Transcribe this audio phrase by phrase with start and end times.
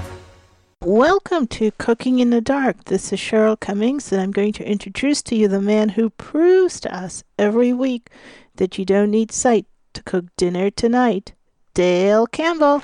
[0.82, 2.84] Welcome to Cooking in the Dark.
[2.84, 6.80] This is Cheryl Cummings, and I'm going to introduce to you the man who proves
[6.80, 8.10] to us every week
[8.56, 11.32] that you don't need sight to cook dinner tonight,
[11.72, 12.80] Dale Campbell.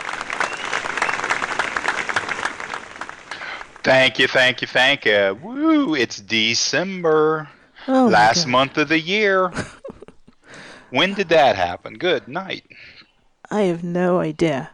[3.84, 5.38] Thank you, thank you, thank you.
[5.42, 7.50] Woo, it's December.
[7.86, 9.52] Oh, last month of the year.
[10.90, 11.98] when did that happen?
[11.98, 12.64] Good night.
[13.50, 14.70] I have no idea.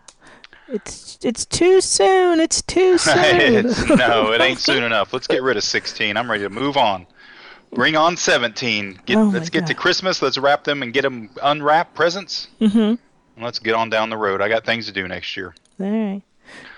[0.68, 2.40] It's it's too soon.
[2.40, 3.72] It's too soon.
[3.96, 5.12] No, it ain't soon enough.
[5.12, 6.16] Let's get rid of 16.
[6.16, 7.06] I'm ready to move on.
[7.72, 9.00] Bring on 17.
[9.04, 10.22] Get, Oh let's get to Christmas.
[10.22, 12.48] Let's wrap them and get them unwrapped presents.
[12.60, 12.94] mm-hmm.
[13.42, 14.40] Let's get on down the road.
[14.42, 15.54] I got things to do next year.
[15.80, 16.22] All right.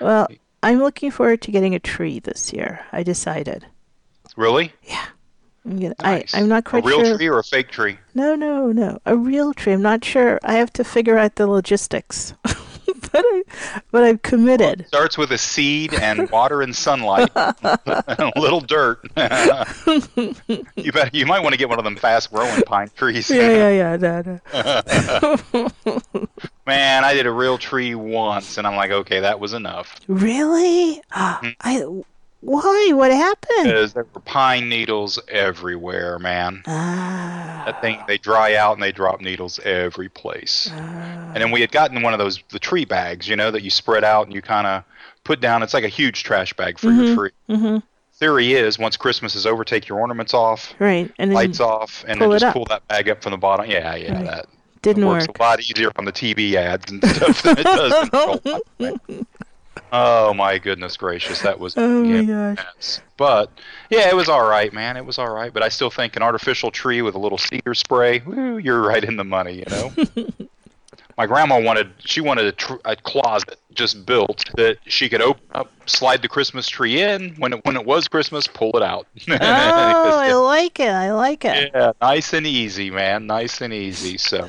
[0.01, 0.27] Well,
[0.63, 2.85] I'm looking forward to getting a tree this year.
[2.93, 3.67] I decided.
[4.37, 4.73] Really?
[5.65, 6.35] I'm gonna, Nice.
[6.35, 6.93] I, I'm not quite sure.
[6.93, 7.17] a real sure.
[7.17, 7.99] tree or a fake tree?
[8.15, 8.99] No, no, no.
[9.07, 9.73] A real tree.
[9.73, 10.39] I'm not sure.
[10.43, 12.35] I have to figure out the logistics.
[13.13, 13.43] but I,
[13.91, 14.87] but I've committed.
[14.89, 17.55] Starts with a seed and water and sunlight, and
[17.87, 19.01] a little dirt.
[20.77, 21.15] you bet.
[21.15, 23.31] You might want to get one of them fast-growing pine trees.
[23.31, 23.97] Yeah, yeah, yeah.
[23.97, 24.41] No,
[25.83, 26.29] no.
[26.67, 29.97] Man, I did a real tree once, and I'm like, okay, that was enough.
[30.09, 31.03] really?
[31.13, 31.49] Mm-hmm.
[31.61, 32.03] I.
[32.43, 32.93] Why?
[32.95, 33.65] What happened?
[33.65, 36.63] Because there were pine needles everywhere, man.
[36.67, 37.63] Ah.
[37.67, 40.71] That thing, they dry out and they drop needles every place.
[40.73, 41.33] ah.
[41.35, 43.71] And then we had gotten one of those the tree bags, you know, that you
[43.71, 44.85] spread out and you kind of
[45.25, 45.63] put down.
[45.63, 47.31] It's like a huge trash bag for your tree.
[47.49, 47.79] Mm-hmm.
[48.15, 51.11] Theory is, once Christmas is over, take your ornaments off, Right.
[51.19, 52.53] And lights off, and then just up.
[52.55, 53.65] pull that bag up from the bottom.
[53.71, 54.25] Yeah, yeah, Right.
[54.27, 54.47] that
[54.83, 55.39] didn't works work.
[55.39, 58.61] a lot easier on the TV ads and stuff than it does.
[59.93, 60.31] in real life.
[60.31, 62.57] oh my goodness gracious, that was Oh my gosh.
[62.77, 63.01] mess.
[63.17, 63.51] But
[63.91, 64.97] yeah, it was all right, man.
[64.97, 65.53] It was all right.
[65.53, 69.05] But I still think an artificial tree with a little cedar spray, woo, you're right
[69.05, 69.93] in the money, you know.
[71.19, 75.43] My grandma wanted she wanted a, tr- a closet just built that she could open
[75.53, 79.07] up, slide the Christmas tree in when it when it was Christmas, pull it out.
[79.29, 80.89] Oh, I like it.
[80.89, 81.73] I like it.
[81.75, 83.27] yeah, nice and easy, man.
[83.27, 84.17] Nice and easy.
[84.17, 84.49] So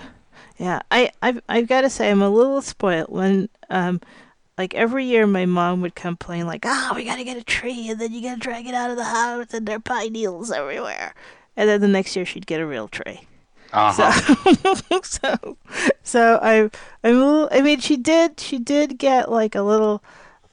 [0.58, 4.00] Yeah, I, I've, I've got to say, I'm a little spoiled when, um,
[4.62, 8.00] like every year, my mom would complain, like, "Ah, we gotta get a tree, and
[8.00, 11.16] then you gotta drag it out of the house, and there are pine needles everywhere."
[11.58, 13.22] And then the next year, she'd get a real tree.
[13.74, 14.22] uh-huh.
[14.54, 15.58] So, so,
[16.04, 16.70] so I,
[17.04, 17.50] I'm a little.
[17.52, 20.04] I mean, she did, she did get like a little,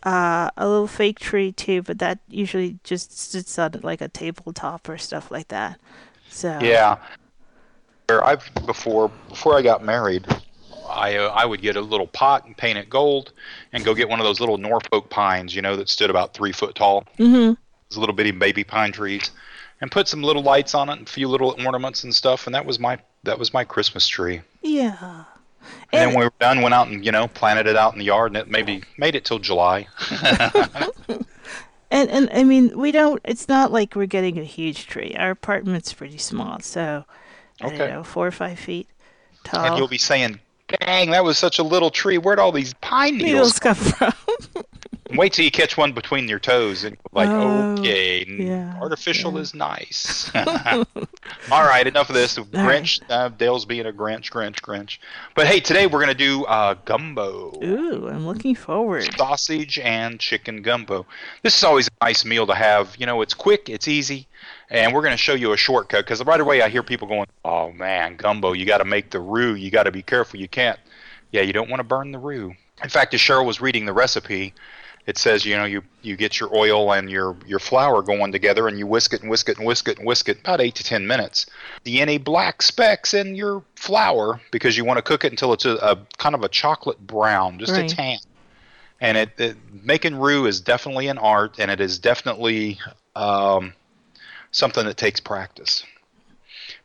[0.05, 4.89] uh, a little fake tree too, but that usually just sits on like a tabletop
[4.89, 5.79] or stuff like that.
[6.31, 6.97] So Yeah.
[8.07, 10.25] Where I've before before I got married,
[10.89, 13.33] I uh, I would get a little pot and paint it gold,
[13.73, 16.53] and go get one of those little Norfolk pines, you know, that stood about three
[16.53, 17.05] foot tall.
[17.19, 17.55] Mm-hmm.
[17.91, 19.31] Those little bitty baby pine trees,
[19.81, 22.55] and put some little lights on it, and a few little ornaments and stuff, and
[22.55, 24.41] that was my that was my Christmas tree.
[24.63, 24.97] Yeah.
[25.01, 25.25] And,
[25.93, 27.99] And- then when we were done, went out and you know planted it out in
[27.99, 29.87] the yard, and it maybe made it till July.
[31.91, 33.19] And and I mean, we don't.
[33.25, 35.17] It's not like we're getting a huge tree.
[35.19, 37.07] Our apartment's pretty small, so
[37.63, 37.79] I Okay.
[37.79, 38.89] don't know, four or five feet
[39.43, 39.65] tall.
[39.65, 40.39] and you'll be saying,
[40.81, 42.19] "Dang, that was such a little tree.
[42.19, 44.13] Where'd all these pine needles needles come from.
[45.13, 49.41] Wait till you catch one between your toes and like, Oh, okay, yeah, artificial yeah.
[49.41, 50.31] is nice.
[51.51, 52.37] All right, enough of this.
[52.39, 54.99] Grinch, uh, Dale's being a Grinch, Grinch, Grinch.
[55.35, 59.09] But hey, today we're gonna do uh, gumbo, Ooh, I'm looking forward.
[59.17, 61.07] sausage and chicken gumbo.
[61.43, 62.95] This is always a nice meal to have.
[62.99, 64.28] You know, it's quick, it's easy,
[64.71, 67.73] and we're gonna show you a shortcut because right away I hear people going, "Oh
[67.73, 69.55] man, gumbo, you got to make the roux.
[69.55, 70.39] You got to be careful.
[70.41, 70.79] You can't.
[71.33, 73.93] Yeah, you don't want to burn the roux." In fact, as Cheryl was reading the
[73.93, 74.55] recipe,
[75.07, 78.69] it says you know you you get your oil and your your flour going together
[78.69, 80.75] and you whisk it and whisk it and whisk it and whisk it about eight
[80.77, 81.47] to ten minutes.
[81.85, 85.65] The any black specks in your flour because you want to cook it until it's
[85.65, 87.91] a, a kind of a chocolate brown, just Right.
[87.91, 88.19] a tan.
[89.01, 92.79] And it, it making roux is definitely an art, and it is definitely
[93.15, 93.73] um,
[94.51, 95.85] something that takes practice.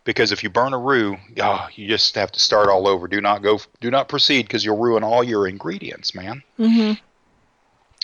[0.06, 3.08] because if you burn a roux, oh, you just have to start all over.
[3.08, 3.60] Do not go.
[3.80, 6.44] Do not proceed because you'll ruin all your ingredients, man.
[6.60, 7.00] Mhm.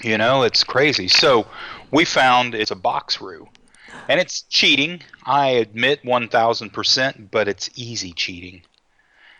[0.01, 1.09] You know, it's crazy.
[1.09, 1.45] So
[1.91, 3.49] we found it's a box roux.
[4.07, 5.01] And it's cheating.
[5.25, 8.61] I admit 1000%, but it's easy cheating.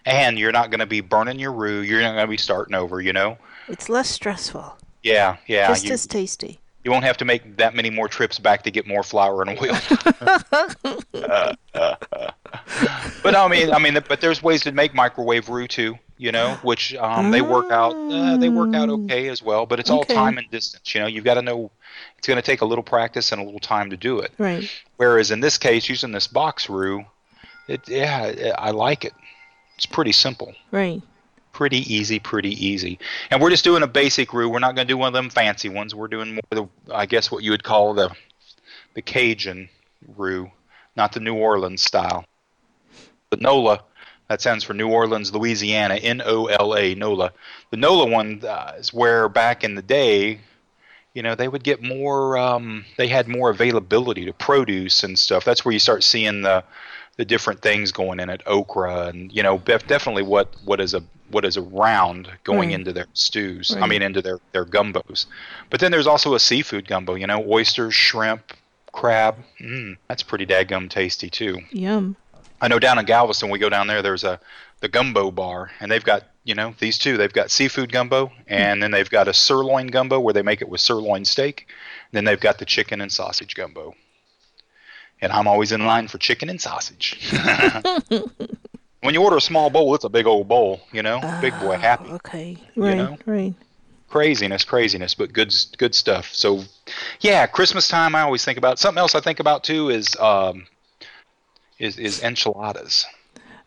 [0.05, 1.79] And you're not going to be burning your roux.
[1.81, 3.37] You're not going to be starting over, you know?
[3.69, 4.77] It's less stressful.
[5.01, 5.67] Yeah, yeah.
[5.69, 6.59] Just you, as tasty.
[6.83, 9.51] You won't have to make that many more trips back to get more flour and
[9.59, 9.77] oil.
[13.23, 16.55] but I mean, I mean, but there's ways to make microwave roux too, you know,
[16.61, 17.95] which um, they work out.
[18.09, 20.13] Uh, they work out okay as well, but it's all Okay.
[20.13, 20.93] time and distance.
[20.93, 21.71] You know, you've got to know.
[22.17, 24.31] It's going to take a little practice and a little time to do it.
[24.37, 24.69] Right.
[24.97, 27.03] Whereas in this case, using this box roux,
[27.67, 29.13] it yeah, I like it.
[29.75, 31.01] It's pretty simple, Right.
[31.51, 32.99] Pretty easy, pretty easy.
[33.31, 34.49] And we're just doing a basic roux.
[34.49, 35.93] We're not going to do one of them fancy ones.
[35.95, 38.11] We're doing more the, I guess, what you would call the
[38.95, 39.69] the Cajun
[40.15, 40.51] roux,
[40.95, 42.25] not the New Orleans style.
[43.29, 43.83] The Nola,
[44.27, 47.31] that stands for New Orleans, Louisiana, N O L A, Nola.
[47.71, 50.39] The Nola one uh, is where back in the day,
[51.13, 52.37] you know, they would get more.
[52.37, 55.45] Um, they had more availability to produce and stuff.
[55.45, 56.63] That's where you start seeing the
[57.17, 60.93] the different things going in it, okra, and you know, def- definitely what what is
[60.93, 62.79] a what is around going Right.
[62.79, 63.75] into their stews.
[63.79, 65.25] I mean, into their their gumbos.
[65.69, 67.15] But then there's also a seafood gumbo.
[67.15, 68.53] You know, oysters, shrimp,
[68.91, 69.35] crab.
[69.61, 71.59] Mm, that's pretty dadgum tasty too.
[71.71, 72.15] Yum.
[72.61, 74.01] I know down in Galveston, we go down there.
[74.01, 74.39] There's a
[74.81, 77.17] the gumbo bar, and they've got you know these two.
[77.17, 80.69] They've got seafood gumbo, and then they've got a sirloin gumbo where they make it
[80.69, 81.67] with sirloin steak.
[82.11, 83.93] Then they've got the chicken and sausage gumbo.
[85.21, 87.19] And I'm always in line for chicken and sausage.
[89.01, 91.77] when you order a small bowl, it's a big old bowl, you know, big boy
[91.77, 92.57] happy Okay.
[92.75, 92.97] Right.
[92.97, 93.17] know?
[93.25, 93.53] Right.
[94.09, 96.33] craziness, craziness, but good, good stuff.
[96.33, 96.63] So,
[97.21, 98.15] yeah, Christmas time.
[98.15, 99.15] I always think about something else.
[99.15, 100.65] I think about too is um,
[101.77, 103.05] is is enchiladas.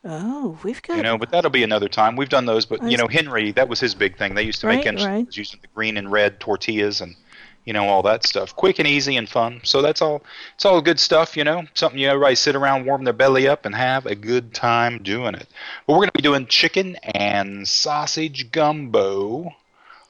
[0.05, 0.97] Oh, we've got.
[0.97, 2.17] You know, but that'll be another time.
[2.17, 3.07] We've done those, but you know.
[3.07, 4.35] Henry, that was his big thing.
[4.35, 5.37] They used to make Right, enchiladas right.
[5.37, 7.15] using the green and red tortillas and
[7.65, 8.55] you know all that stuff.
[8.55, 9.61] Quick and easy and fun.
[9.65, 10.23] So that's all.
[10.55, 11.37] It's all good stuff.
[11.37, 14.15] You know, something you know, everybody sit around, warm their belly up, and have a
[14.15, 15.47] good time doing it.
[15.87, 19.55] But we're going to be doing chicken and sausage gumbo.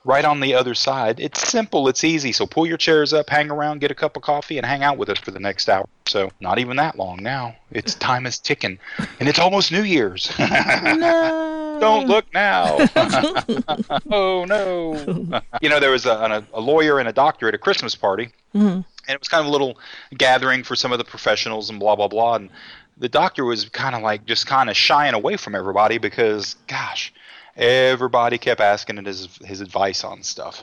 [0.05, 1.21] Right on the other side.
[1.21, 2.33] It's simple, it's easy.
[2.33, 4.99] So pull your chairs up, hang around, get a cup of coffee, and hang out
[4.99, 5.89] with us for the next hour.
[6.09, 7.55] So not even that long now.
[7.71, 8.81] It's time is ticking,
[9.21, 10.33] and it's almost New Year's.
[10.39, 11.62] No.
[11.81, 12.79] Don't look now.
[14.11, 15.41] oh no.
[15.61, 18.31] you know, there was a, a, a lawyer and a doctor at a Christmas party,
[18.55, 18.85] Mhm.
[18.85, 19.79] and it was kind of a little
[20.17, 22.35] gathering for some of the professionals and blah blah blah.
[22.37, 22.51] And
[22.99, 27.13] the doctor was kind of like just kind of shying away from everybody because, gosh,
[27.57, 30.63] everybody kept asking his his advice on stuff.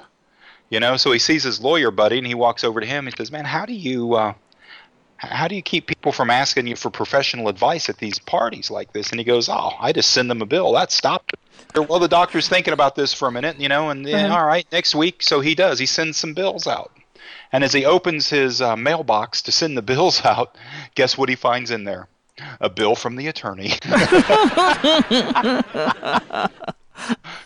[0.70, 3.18] You know, so he sees his lawyer buddy and he walks over to him and
[3.18, 4.34] says, "Man, how do you uh,
[5.20, 8.94] how do you keep people from asking you for professional advice at these parties like
[8.94, 10.72] this?" And he goes, "Oh, I just send them a bill.
[10.74, 11.40] That stopped it."
[11.90, 14.40] Well, the doctor's thinking about this for a minute, you know, and then, Uh-huh.
[14.40, 15.78] all right, next week, so he does.
[15.78, 16.92] He sends some bills out.
[17.52, 20.56] And as he opens his uh, mailbox to send the bills out,
[20.96, 22.08] guess what he finds in there?
[22.62, 23.74] A bill from the attorney.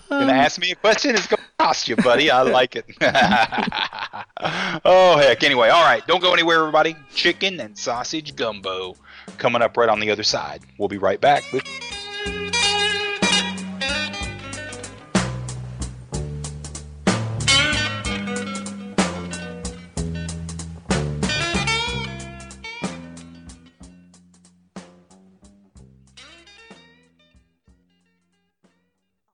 [0.10, 1.16] Gonna ask me a question?
[1.16, 2.30] It's gonna cost you, buddy.
[2.30, 2.86] I like it.
[4.86, 5.44] oh heck!
[5.44, 6.06] Anyway, all right.
[6.08, 6.96] Don't go anywhere, everybody.
[7.14, 8.96] Chicken and sausage gumbo
[9.38, 10.62] coming up right on the other side.
[10.78, 11.44] We'll be right back.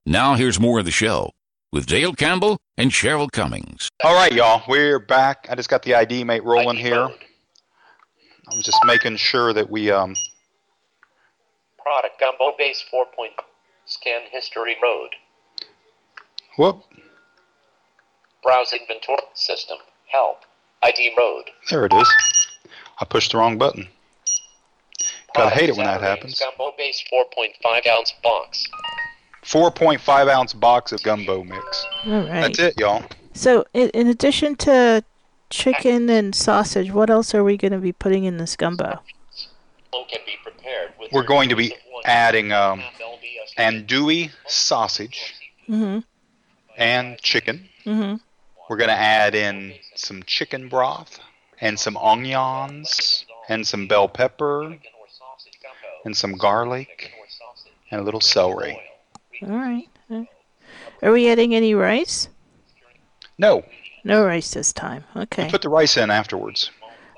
[0.05, 1.33] Now here's more of the show
[1.71, 3.89] with Dale Campbell and Cheryl Cummings.
[4.03, 4.63] All right, y'all.
[4.67, 5.47] We're back.
[5.49, 6.95] I just got the ID mate rolling ID here.
[7.07, 7.17] mode.
[8.51, 10.15] I'm just making sure that we um.
[11.77, 13.05] Product Gumbo Base 4.
[13.15, 13.33] Point.
[13.85, 15.11] Scan history mode.
[16.57, 16.83] Whoop.
[18.43, 19.77] Browse inventory system.
[20.07, 20.43] Help.
[20.81, 21.45] ID mode.
[21.69, 22.09] There it is.
[22.99, 23.88] I pushed the wrong button.
[25.35, 26.39] Gotta Product hate it when that happens.
[26.39, 28.67] Gumbo Base 4.5 ounce box.
[29.43, 31.86] 4.5 ounce box of gumbo mix.
[32.05, 32.27] All right.
[32.41, 33.03] That's it, y'all.
[33.34, 35.03] So, in, in addition to
[35.50, 39.00] chicken and sausage, what else are we going to be putting in this gumbo?
[40.10, 42.81] Can be prepared with We're going to be use of one adding um,
[43.58, 45.36] andouille sausage
[45.69, 46.00] Mm-hmm.
[46.77, 47.69] and chicken.
[47.86, 48.15] Mm-hmm.
[48.69, 51.19] We're going to add in some chicken broth
[51.62, 55.77] and some onions and some bell pepper chicken or sausage gumbo.
[56.05, 58.81] and some garlic Chicken or sausage and a little celery.
[59.43, 59.88] All right.
[61.01, 62.27] Are we adding any rice?
[63.38, 63.63] No,
[64.03, 65.03] No rice this time.
[65.15, 65.50] Okay.
[65.50, 66.72] put the rice in afterwards.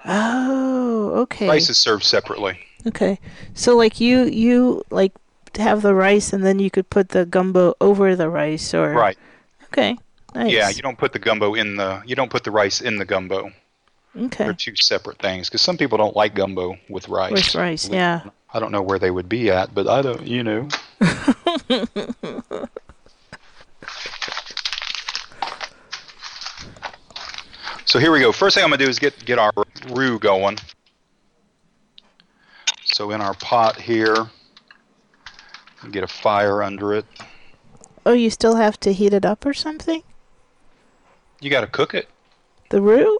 [0.06, 1.48] Oh, okay.
[1.48, 2.60] Rice is served separately.
[2.88, 3.20] Okay.
[3.54, 5.13] So like you you like
[5.58, 9.18] have the rice and then you could put the gumbo over the rice or Right.
[9.66, 9.98] Okay.
[10.34, 10.51] Nice.
[10.51, 13.06] Yeah, you don't put the gumbo in the you don't put the rice in the
[13.06, 13.51] gumbo.
[14.16, 14.44] Okay.
[14.46, 17.32] They're two separate things because some people don't like gumbo with rice.
[17.32, 18.30] With rice, yeah.
[18.54, 20.68] I don't know where they would be at, but I don't, you know.
[27.86, 28.31] so here we go.
[28.31, 29.51] First thing I'm gonna do is get get our
[29.89, 30.58] roux going.
[32.86, 34.27] So in our pot here,
[35.91, 37.05] get a fire under it.
[38.05, 40.03] Oh, you still have to heat it up or something?
[41.39, 42.10] You got to cook it.
[42.70, 43.17] The roux?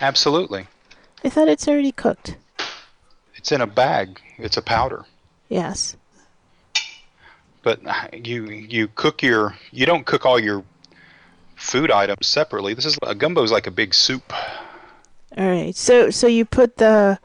[0.00, 0.66] Absolutely.
[1.24, 2.36] I thought it's already cooked.
[3.34, 4.20] It's in a bag.
[4.38, 5.04] It's a powder.
[5.48, 5.96] Yes.
[7.64, 7.80] But
[8.26, 10.62] you you cook your you don't cook all your
[11.56, 12.74] food items separately.
[12.74, 14.32] This is a gumbo is like a big soup.
[15.36, 15.74] All right.
[15.74, 17.18] So so you put the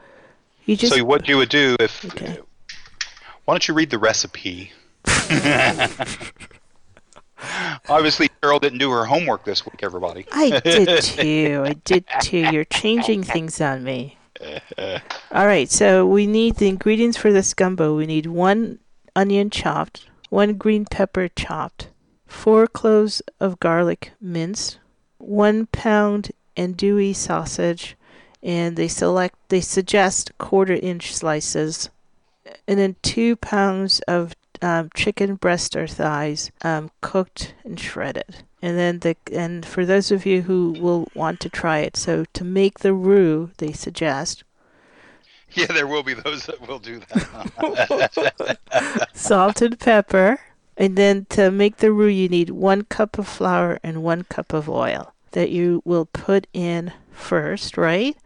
[0.64, 2.38] you just so what you would do if Okay.
[3.44, 4.72] why don't you read the recipe?
[7.88, 9.82] Obviously, Cheryl didn't do her homework this week.
[9.82, 10.26] Everybody.
[10.32, 11.62] I did too.
[11.64, 12.38] I did too.
[12.38, 14.16] You're changing things on me.
[15.32, 17.96] All right, so we need the ingredients for this gumbo.
[17.96, 18.78] We need one
[19.16, 21.88] onion chopped, one green pepper chopped,
[22.26, 24.78] four cloves of garlic minced,
[25.18, 27.96] one pound andouille sausage,
[28.42, 31.90] and they select they suggest quarter inch slices,
[32.66, 38.36] and then two pounds of um, chicken breast or thighs, um, cooked and shredded.
[38.62, 42.24] And then the and for those of you who will want to try it, so
[42.34, 44.44] to make the roux, they suggest
[45.54, 48.58] Yeah, there will be those that will do that.
[49.12, 50.38] salt and pepper.
[50.76, 54.52] And then to make the roux, you need one cup of flour and one cup
[54.52, 58.16] of oil that you will put in first, right?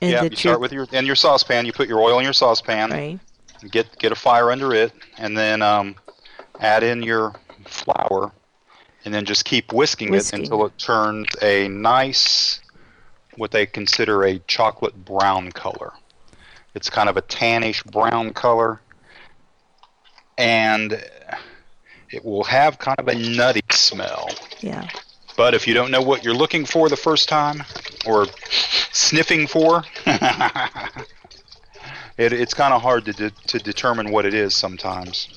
[0.00, 1.66] And yeah, you that start with your in your saucepan.
[1.66, 2.90] You put your oil in your saucepan.
[2.90, 3.18] right.
[3.70, 5.96] Get get a fire under it, and then um,
[6.60, 7.34] add in your
[7.66, 8.32] flour,
[9.04, 10.40] and then just keep whisking, Whisking.
[10.40, 12.60] it until it turns a nice,
[13.36, 15.92] what they consider a chocolate brown color.
[16.74, 18.80] It's kind of a tannish brown color,
[20.36, 21.02] and
[22.10, 24.28] it will have kind of a nutty smell.
[24.60, 24.88] Yeah.
[25.36, 27.62] But if you don't know what you're looking for the first time,
[28.06, 28.26] or
[28.92, 35.28] sniffing for, it, it's kind of hard to de- to determine what it is sometimes.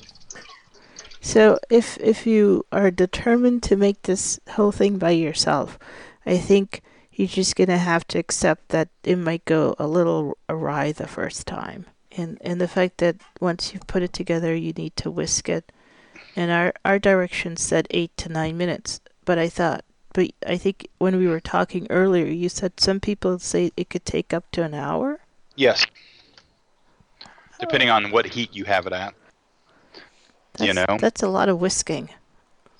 [1.20, 5.78] So if if you are determined to make this whole thing by yourself,
[6.26, 6.82] I think
[7.14, 11.46] you're just gonna have to accept that it might go a little awry the first
[11.46, 15.48] time, and and the fact that once you've put it together, you need to whisk
[15.48, 15.70] it.
[16.34, 20.88] And our our directions said eight to nine minutes, but I thought, but I think
[20.98, 24.62] when we were talking earlier, you said some people say it could take up to
[24.62, 25.20] an hour.
[25.56, 25.84] Yes,
[27.60, 27.94] depending oh.
[27.94, 29.14] on what heat you have it at.
[30.54, 30.98] That's, You know.
[30.98, 32.10] that's a lot of whisking.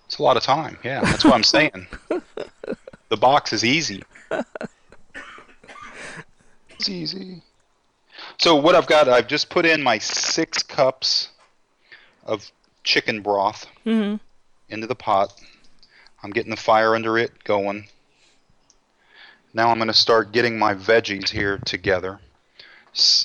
[0.06, 0.78] It's a lot of time.
[0.84, 1.86] Yeah, that's what I'm saying.
[3.12, 4.02] the box is easy.
[6.78, 7.42] It's easy.
[8.38, 11.28] So what I've got, I've just put in my six cups
[12.24, 12.50] of
[12.82, 14.16] chicken broth hmm
[14.68, 15.32] into the pot.
[16.24, 17.86] I'm getting the fire under it going.
[19.54, 22.18] Now I'm going to start getting my veggies here together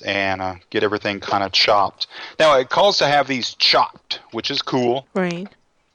[0.06, 2.06] and uh, get everything kind of chopped.
[2.38, 5.08] Now it calls to have these chopped, which is cool.
[5.16, 5.48] Right.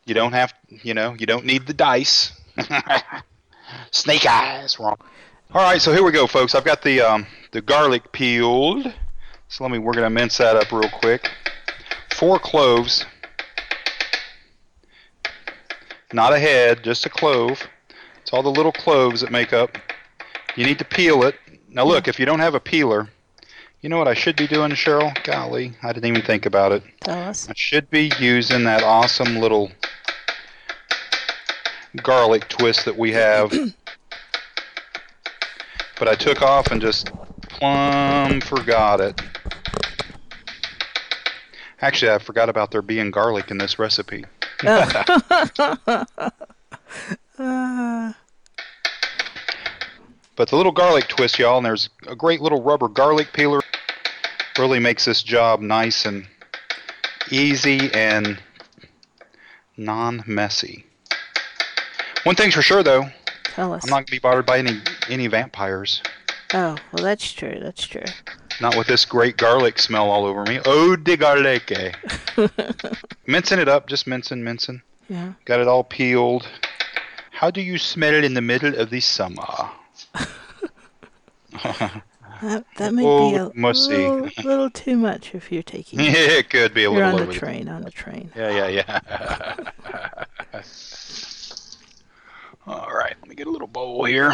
[0.05, 2.33] You don't have, you know, you don't need the dice.
[3.91, 4.97] Snake eyes, wrong.
[5.55, 6.55] All right, so here we go, folks.
[6.55, 8.93] I've got the um, the garlic peeled.
[9.49, 9.79] So let me.
[9.79, 11.31] We're gonna mince that up real quick.
[12.15, 13.05] Four cloves.
[16.13, 17.67] Not a head, just a clove.
[18.21, 19.79] It's all the little cloves that make up.
[20.57, 21.35] You need to peel it.
[21.69, 23.09] Now look, if you don't have a peeler,
[23.81, 25.13] you know what I should be doing, Cheryl?
[25.25, 26.83] Golly, I didn't even think about it.
[27.01, 27.49] Tell us.
[27.49, 29.73] I should be using that awesome little
[31.97, 33.51] garlic twist that we have.
[35.99, 37.11] but I took off and just
[37.49, 39.21] plumb forgot it.
[41.81, 44.25] Actually, I forgot about there being garlic in this recipe.
[44.65, 46.05] Uh,
[50.35, 53.61] But the little garlic twist, y'all, and there's a great little rubber garlic peeler.
[54.59, 56.27] Really makes this job nice and
[57.31, 58.43] easy and
[59.77, 60.87] non messy.
[62.25, 63.07] One thing's for sure, though,
[63.45, 63.85] tell us.
[63.85, 66.03] I'm not going to be bothered by any any vampires.
[66.55, 67.59] Oh, well, that's true.
[67.61, 68.05] That's true.
[68.61, 70.61] Not with this great garlic smell all over me.
[70.65, 71.73] Oh, de garlic.
[73.27, 74.83] mincing it up, just mincing, mincing.
[75.09, 75.33] Yeah.
[75.47, 76.47] Got it all peeled.
[77.33, 79.43] How do you smell it in the middle of the summer?
[82.43, 86.01] That, that might Oh, be a little, little too much if you're taking.
[86.03, 88.33] it could be a you're little on over the the- train, on the train.
[88.35, 88.83] Yeah, yeah,
[90.53, 90.61] yeah.
[92.67, 94.33] All right, let me get a little bowl here.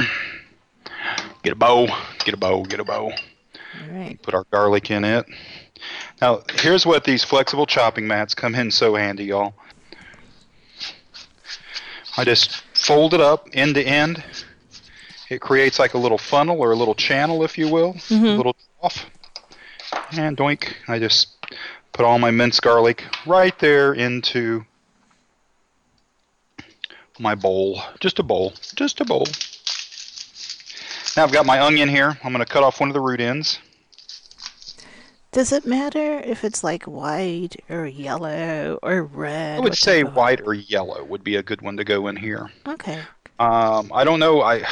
[1.43, 1.89] Get a bowl,
[2.25, 3.13] get a bowl, get a bowl.
[3.13, 4.21] All right.
[4.23, 5.27] Put our garlic in it.
[6.21, 9.55] Now, here's what these flexible chopping mats come in so handy, y'all.
[12.17, 14.23] I just fold it up end to end.
[15.31, 18.25] It creates like a little funnel or a little channel, if you will, mm-hmm.
[18.25, 19.07] a little trough.
[20.13, 21.29] And doink, I just
[21.93, 24.65] put all my minced garlic right there into
[27.21, 27.83] my bowl.
[28.01, 28.53] Just a bowl.
[28.75, 29.27] Just a bowl.
[31.17, 32.19] Now I've got my onion here.
[32.23, 33.59] I'm going to cut off one of the root ends.
[35.33, 39.59] Does it matter if it's like white or yellow or red?
[39.59, 42.51] I would say white or yellow would be a good one to go in here.
[42.67, 43.01] Okay.
[43.39, 44.41] Um, I don't know.
[44.41, 44.65] I,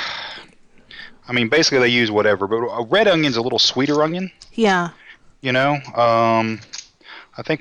[1.29, 4.31] I mean, basically they use whatever, but a red onion's a little sweeter onion.
[4.55, 4.91] Yeah.
[5.43, 6.61] You know, um,
[7.37, 7.61] I think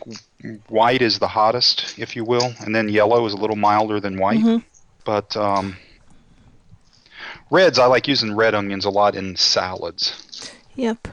[0.69, 4.17] white is the hottest, if you will, and then yellow is a little milder than
[4.17, 4.39] white.
[4.39, 4.63] Mhm.
[5.05, 5.77] But um,
[7.49, 10.51] reds, I like using red onions a lot in salads.
[10.75, 11.07] Yep.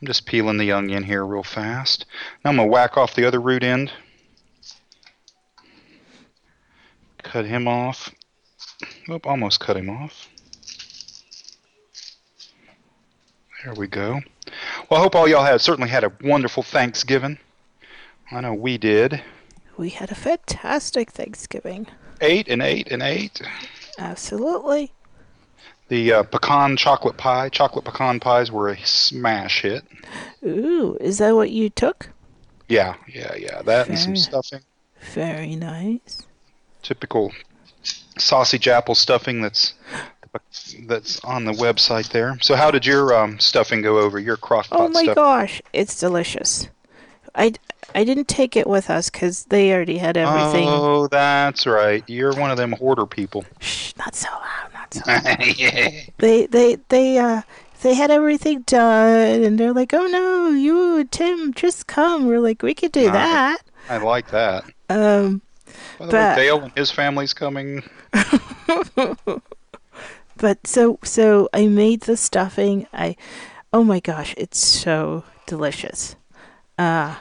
[0.00, 2.06] I'm just peeling the onion here real fast.
[2.44, 3.92] Now I'm gonna whack off the other root end.
[7.22, 8.10] Cut him off.
[9.10, 10.28] Oop, almost cut him off.
[13.64, 14.20] There we go.
[14.88, 17.38] Well, I hope all y'all have certainly had a wonderful Thanksgiving.
[18.30, 19.20] I know we did.
[19.78, 21.86] We had a fantastic Thanksgiving.
[22.20, 23.40] Eight and eight and eight.
[23.96, 24.92] Absolutely.
[25.86, 29.84] The uh, pecan chocolate pie, chocolate pecan pies were a smash hit.
[30.44, 32.10] Ooh, is that what you took?
[32.68, 33.62] Yeah, yeah, yeah.
[33.62, 34.60] That and some stuffing.
[35.14, 36.26] Very nice.
[36.82, 37.32] typical
[38.18, 39.74] sausage apple stuffing that's
[40.86, 42.36] that's on the website there.
[42.42, 44.18] So how did your um, stuffing go over?
[44.18, 46.68] Your crock pot Oh my gosh, it's delicious.
[47.34, 47.54] I,
[47.94, 50.68] I didn't take it with us because they already had everything.
[50.68, 52.04] Oh, that's right.
[52.06, 53.44] You're one of them hoarder people.
[53.60, 55.56] Shh, not so loud, not so loud.
[55.58, 55.90] yeah.
[56.18, 57.42] they they they uh
[57.82, 62.26] they had everything done and they're like, oh no, you Tim, just come.
[62.26, 63.58] We're like, we could do that.
[63.88, 64.64] I like that.
[64.90, 65.40] Um,
[65.98, 67.82] By the But- way, Dale and his family's coming.
[70.36, 72.86] but so so I made the stuffing.
[72.92, 73.16] I,
[73.72, 76.16] oh my gosh, it's so delicious.
[76.78, 77.16] Uh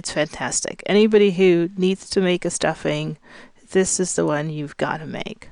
[0.00, 0.82] it's fantastic.
[0.86, 3.18] Anybody who needs to make a stuffing,
[3.72, 5.50] this is the one you've got to make.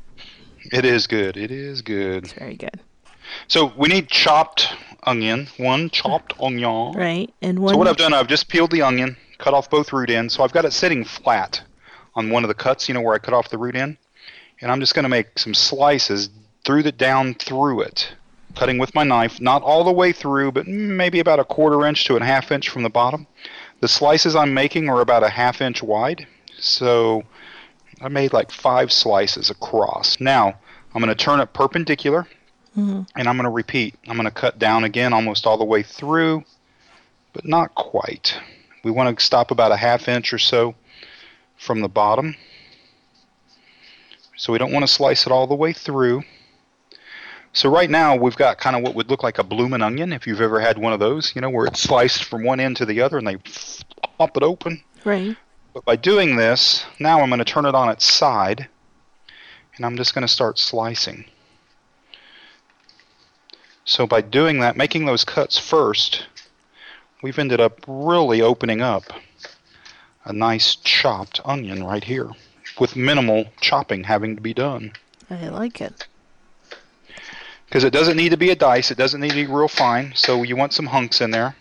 [0.72, 1.36] It is good.
[1.36, 2.24] It is good.
[2.24, 2.80] It's very good,
[3.46, 4.68] So we need chopped
[5.02, 5.48] onion.
[5.58, 6.92] One chopped onion.
[6.92, 7.30] right?
[7.42, 7.74] And one.
[7.74, 10.32] So what I've done, I've just peeled the onion, cut off both root ends.
[10.32, 11.60] So I've got it sitting flat
[12.14, 13.98] on one of the cuts, you know, where I cut off the root end.
[14.62, 16.30] And I'm just going to make some slices
[16.64, 18.14] through the down through it,
[18.56, 22.06] cutting with my knife, not all the way through, but maybe about a quarter inch
[22.06, 23.26] to a half inch from the bottom.
[23.80, 26.26] The slices I'm making are about a half inch wide,
[26.58, 27.22] so
[28.00, 30.20] I made like five slices across.
[30.20, 30.58] Now
[30.94, 32.26] I'm going to turn it perpendicular,
[32.76, 33.02] mm-hmm.
[33.14, 33.94] and I'm going to repeat.
[34.08, 36.44] I'm going to cut down again almost all the way through,
[37.32, 38.36] but not quite.
[38.82, 40.74] We want to stop about a half inch or so
[41.56, 42.34] from the bottom.
[44.36, 46.22] So we don't want to slice it all the way through.
[47.52, 50.26] So right now we've got kind of what would look like a bloomin' onion if
[50.26, 52.86] you've ever had one of those, you know, where it's sliced from one end to
[52.86, 53.36] the other and they
[54.18, 54.82] pop it open.
[55.04, 55.36] right.
[55.74, 58.68] But by doing this, now I'm going to turn it on its side
[59.76, 61.24] and I'm just going to start slicing.
[63.84, 66.26] So by doing that, making those cuts first,
[67.22, 69.04] we've ended up really opening up
[70.24, 72.30] a nice chopped onion right here
[72.78, 74.92] with minimal chopping having to be done.
[75.30, 76.06] I like it.
[77.68, 80.12] Because it doesn't need to be a dice, it doesn't need to be real fine,
[80.14, 81.54] so you want some hunks in there.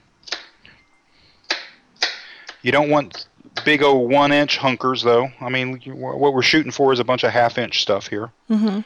[2.62, 3.28] You don't want
[3.66, 5.30] big old one inch hunkers though.
[5.42, 8.32] I mean, what we're shooting for is a bunch of half inch stuff here.
[8.50, 8.82] Mm-hmm.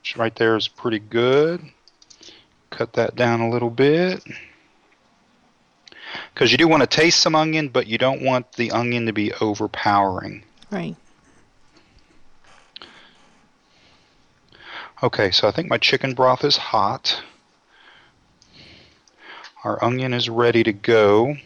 [0.00, 1.60] Which Right there is pretty good.
[2.70, 4.24] Cut that down a little bit.
[6.32, 9.12] Because you do want to taste some onion, but you don't want the onion to
[9.12, 10.44] be overpowering.
[10.70, 10.96] Right.
[15.02, 17.22] Okay, so I think my chicken broth is hot.
[19.64, 21.36] Our onion is ready to go.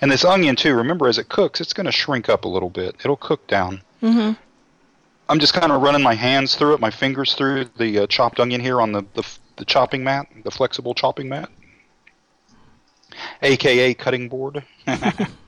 [0.00, 2.70] And this onion too, remember as it cooks, it's going to shrink up a little
[2.70, 2.96] bit.
[3.00, 3.82] It'll cook down.
[4.02, 4.36] Mhm.
[5.28, 8.40] I'm just kind of running my hands through it, my fingers through the uh, chopped
[8.40, 9.24] onion here on the, the
[9.56, 11.50] the chopping mat, the flexible chopping mat,
[13.42, 14.64] aka cutting board.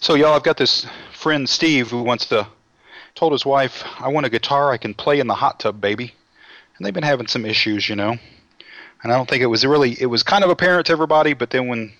[0.00, 2.46] so y'all, I've got this friend Steve who wants to
[3.14, 6.14] told his wife, "I want a guitar I can play in the hot tub, baby."
[6.76, 8.16] And they've been having some issues, you know.
[9.02, 11.50] And I don't think it was really it was kind of apparent to everybody, but
[11.50, 11.92] then when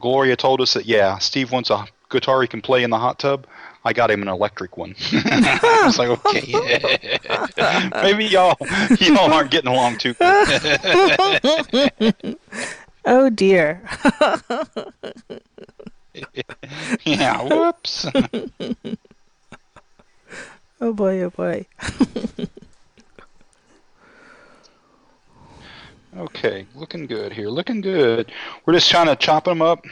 [0.00, 3.18] Gloria told us that yeah, Steve wants a guitar he can play in the hot
[3.18, 3.46] tub,
[3.84, 4.94] I got him an electric one.
[5.12, 7.20] I was like, okay,
[8.02, 8.56] maybe y'all
[8.98, 10.78] y'all aren't getting along too good.
[13.08, 13.88] Oh dear.
[17.04, 18.06] Yeah, whoops.
[20.80, 21.66] oh boy, oh boy.
[26.16, 27.48] Okay, looking good here.
[27.48, 28.32] Looking good.
[28.64, 29.84] We're just trying to chop them up.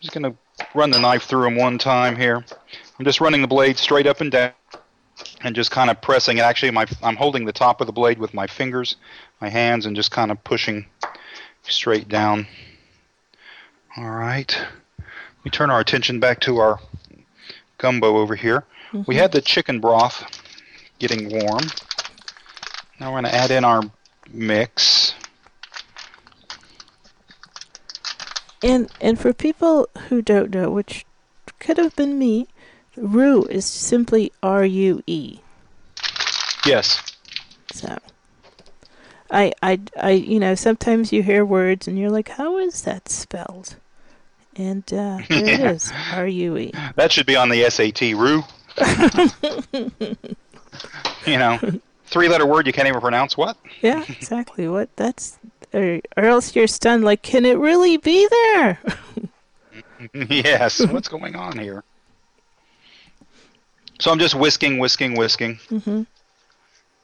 [0.00, 0.34] just gonna
[0.74, 2.42] run the knife through them one time here.
[2.98, 4.52] I'm just running the blade straight up and down,
[5.42, 6.40] and just kind of pressing it.
[6.40, 8.96] Actually, my I'm holding the top of the blade with my fingers,
[9.42, 10.86] my hands, and just kind of pushing
[11.62, 12.46] straight down.
[13.96, 14.56] All right.
[15.44, 16.78] We turn our attention back to our
[17.78, 18.64] gumbo over here.
[18.92, 19.12] We mm-hmm.
[19.12, 20.24] had the chicken broth
[20.98, 21.64] getting warm.
[23.00, 23.82] Now we're going to add in our
[24.30, 25.14] mix.
[28.62, 31.06] And and for people who don't know, which
[31.60, 32.48] could have been me,
[32.96, 35.38] roux is simply R U E.
[36.66, 37.00] Yes.
[37.72, 37.98] So
[39.30, 43.08] I I I you know, sometimes you hear words and you're like, How is that
[43.08, 43.76] spelled?
[44.56, 45.70] And uh there it Yeah.
[45.72, 45.92] is.
[46.12, 46.72] R U E.
[46.96, 48.00] That should be on the SAT.
[48.16, 48.42] Rue.
[51.26, 51.58] you know,
[52.06, 53.36] three letter word you can't even pronounce.
[53.36, 53.56] What?
[53.82, 54.68] Yeah, exactly.
[54.68, 55.38] What that's
[55.74, 58.78] or, or else you're stunned like, Can it really be there?
[60.14, 60.84] yes.
[60.86, 61.84] What's going on here?
[64.00, 65.56] So I'm just whisking, whisking, whisking.
[65.70, 66.06] Mhm.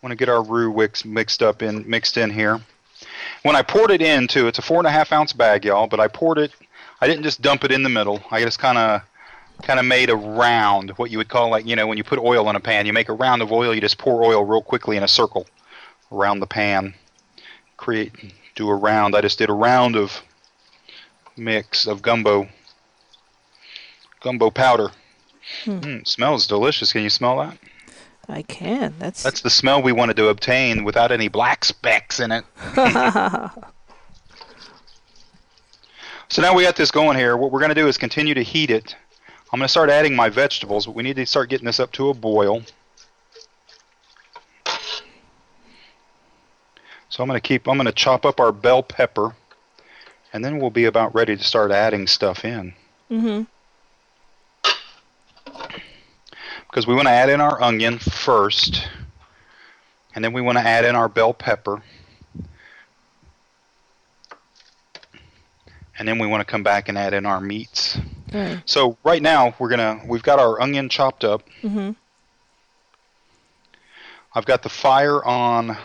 [0.04, 2.60] Want to get our roux wicks mixed up in, mixed in here.
[3.42, 5.86] When I poured it into, it's a four and a half ounce bag, y'all.
[5.86, 6.52] But I poured it.
[7.00, 8.22] I didn't just dump it in the middle.
[8.30, 9.00] I just kind of,
[9.62, 12.18] kind of made a round, what you would call like, you know, when you put
[12.18, 13.74] oil in a pan, you make a round of oil.
[13.74, 15.46] You just pour oil real quickly in a circle
[16.12, 16.92] around the pan.
[17.78, 18.12] Create,
[18.56, 19.16] do a round.
[19.16, 20.20] I just did a round of
[21.34, 22.46] mix of gumbo
[24.20, 24.90] gumbo powder.
[25.64, 26.92] Mm, smells delicious.
[26.92, 27.56] Can you smell that?
[28.28, 28.94] I can.
[28.98, 32.44] That's That's the smell we wanted to obtain without any black specks in it.
[36.30, 37.36] So now we got this going here.
[37.36, 38.96] What we're going to do is continue to heat it.
[39.52, 41.92] I'm going to start adding my vegetables, but we need to start getting this up
[41.92, 42.62] to a boil.
[47.08, 49.36] So I'm going to keep I'm going to chop up our bell pepper
[50.32, 52.74] and then we'll be about ready to start adding stuff in.
[53.10, 53.46] Mhm.
[56.74, 58.88] Because we want to add in our onion first,
[60.12, 61.80] and then we want to add in our bell pepper,
[65.96, 67.96] and then we want to come back and add in our meats.
[68.32, 68.60] Right.
[68.64, 71.44] So right now we're gonna we've got our onion chopped up.
[71.62, 71.94] Mhm.
[74.34, 75.76] I've got the fire on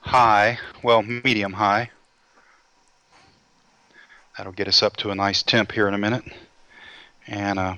[0.00, 1.90] high, well medium high.
[4.38, 6.24] That'll get us up to a nice temp here in a minute,
[7.26, 7.76] and uh,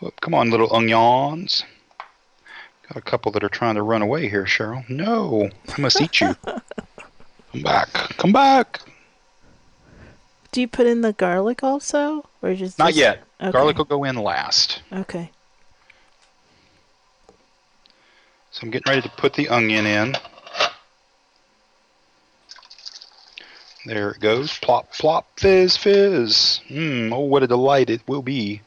[0.00, 1.64] Whoop, come on, little onions.
[2.88, 4.88] Got a couple that are trying to run away here, Cheryl.
[4.88, 6.34] No, I must eat you.
[7.52, 7.88] Come back.
[8.18, 8.80] Come back.
[10.52, 13.22] Do you put in the garlic also, or just Not just- yet.
[13.40, 13.50] Okay.
[13.52, 14.82] Garlic will go in last.
[14.92, 15.30] Okay.
[18.50, 20.16] So I'm getting ready to put the onion in.
[23.84, 24.58] There it goes.
[24.58, 26.60] Plop, plop, fizz, fizz.
[26.70, 28.62] Mmm, oh, what a delight it will be.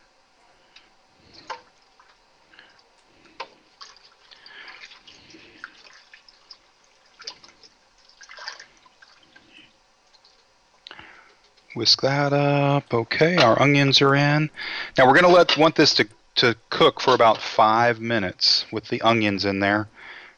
[11.75, 12.93] Whisk that up.
[12.93, 14.49] Okay, our onions are in.
[14.97, 19.01] Now we're gonna let want this to to cook for about five minutes with the
[19.01, 19.87] onions in there,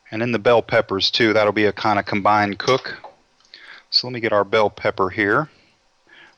[0.10, 1.32] and then the bell peppers too.
[1.32, 2.98] That'll be a kind of combined cook.
[3.90, 5.50] So let me get our bell pepper here.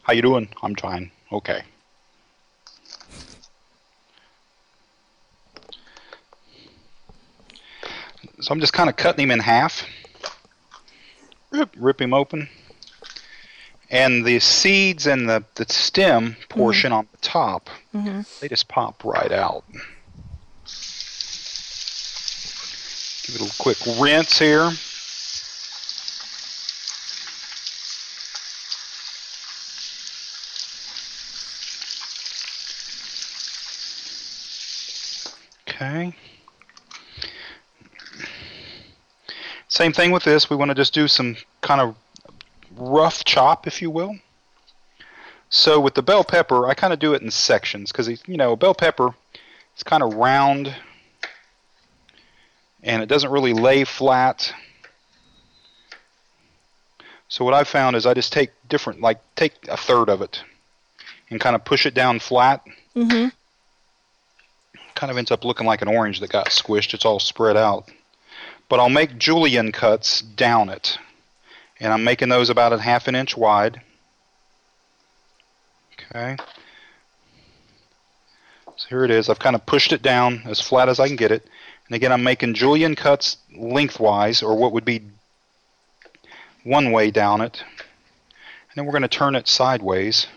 [0.03, 0.49] How you doing?
[0.62, 1.12] I'm fine.
[1.32, 1.63] Okay.
[8.41, 9.88] So I'm just kind of cutting him in half.
[11.51, 12.49] Rip, rip him open.
[13.93, 18.25] And the seeds and the, the stem portion on the top, Mhm.
[18.39, 19.63] they just pop right out.
[23.27, 24.71] Give it a quick rinse here.
[35.67, 36.13] Okay.
[39.67, 40.49] Same thing with this.
[40.49, 41.95] We want to just do some kind of
[42.75, 44.17] rough chop, if you will.
[45.49, 48.55] So with the bell pepper, I kind of do it in sections because you know
[48.55, 49.13] bell pepper,
[49.73, 50.73] it's kind of round,
[52.81, 54.51] and it doesn't really lay flat.
[57.27, 60.43] So what I found is I just take different, like take a third of it,
[61.29, 62.63] and kind of push it down flat.
[62.95, 63.29] Mm-hmm.
[64.95, 66.93] Kind of ends up looking like an orange that got squished.
[66.93, 67.89] It's all spread out.
[68.69, 70.97] But I'll make julienne cuts down it,
[71.84, 73.82] and I'm making those about a half an inch wide.
[75.93, 76.38] Okay.
[78.78, 79.30] So here it is.
[79.30, 81.46] I've kind of pushed it down as flat as I can get it.
[81.88, 85.02] And again, I'm making julienne cuts lengthwise, or what would be
[86.63, 87.62] one way down it.
[87.62, 90.28] And then we're going to turn it sideways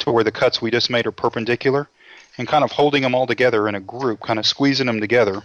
[0.00, 1.88] to where the cuts we just made are perpendicular
[2.36, 5.42] and kind of holding them all together in a group, kind of squeezing them together.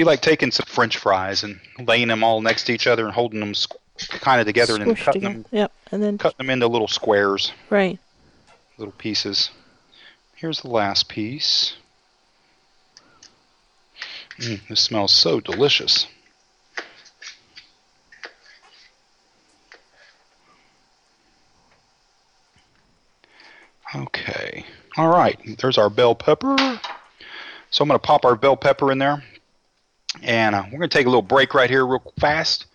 [0.00, 3.12] Be like taking some french fries and laying them all next to each other and
[3.12, 3.76] holding them squ-
[4.22, 5.72] kind of together and then cutting them, Yep.
[5.92, 7.98] And then cutting them into little squares, right.
[8.78, 9.50] little pieces.
[10.36, 11.74] Here's the last piece.
[14.38, 16.06] Mm, this smells so delicious.
[23.94, 24.64] Okay.
[24.96, 25.38] All right.
[25.58, 26.56] There's our bell pepper.
[27.68, 29.22] So I'm going to pop our bell pepper in there.
[30.22, 32.66] And uh, we're going to take a little break right here, real fast.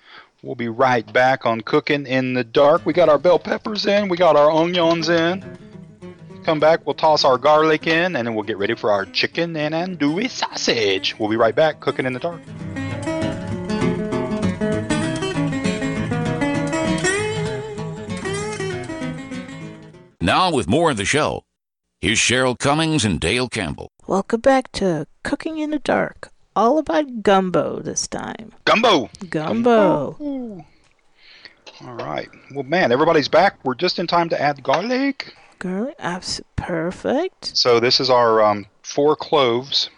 [0.41, 2.85] We'll be right back on Cooking in the Dark.
[2.85, 5.43] We got our bell peppers in, we got our onions in.
[6.43, 9.57] Come back, we'll toss our garlic in, and then we'll get ready for our chicken
[9.57, 11.17] and andouille sausage.
[11.17, 12.41] We'll be right back, Cooking in the Dark.
[20.21, 21.43] Now, with more of the show,
[22.01, 23.89] here's Cheryl Cummings and Dale Campbell.
[24.07, 26.31] Welcome back to Cooking in the Dark.
[26.55, 28.53] All about gumbo this time.
[28.63, 29.09] Gumbo!
[29.29, 30.65] Gumbo.
[31.81, 32.29] All right.
[32.53, 33.59] Well, man, everybody's back.
[33.65, 35.35] We're just in time to add garlic.
[35.59, 35.95] Garlic.
[35.99, 37.57] Abs- perfect.
[37.57, 39.89] So this is our um, four cloves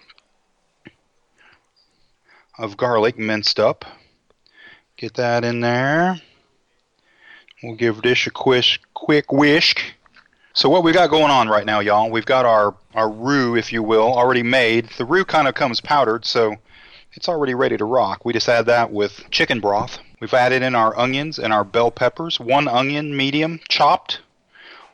[2.58, 3.86] of garlic minced up.
[4.96, 6.20] Get that in there.
[7.62, 9.80] We'll give this a quick, quick whisk.
[10.58, 12.10] So what we got going on right now, y'all?
[12.10, 14.90] We've got our our roux, if you will, already made.
[14.98, 16.56] The roux kind of comes powdered, so
[17.14, 18.26] it's already ready to rock.
[18.26, 20.00] We just add that with chicken broth.
[20.20, 22.40] We've added in our onions and our bell peppers.
[22.40, 24.22] One onion, medium, chopped.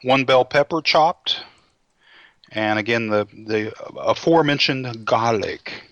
[0.02, 1.40] One bell pepper, chopped.
[2.52, 5.84] And again, the the aforementioned garlic.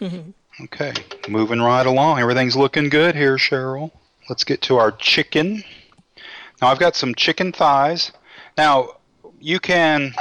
[0.60, 0.92] Okay,
[1.28, 2.18] moving right along.
[2.18, 3.92] Everything's looking good here, Cheryl.
[4.28, 5.62] Let's get to our chicken.
[6.60, 8.10] Now I've got some chicken thighs.
[8.56, 8.97] Now
[9.40, 10.14] you can,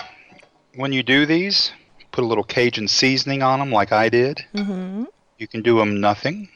[0.75, 1.71] when you do these,
[2.11, 4.43] put a little Cajun seasoning on them, like I did.
[4.53, 5.05] Mm-hmm.
[5.37, 6.49] You can do them nothing,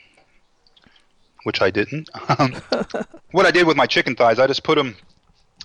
[1.43, 2.09] which I didn't.
[2.37, 2.53] Um,
[3.31, 4.95] what I did with my chicken thighs, I just put them.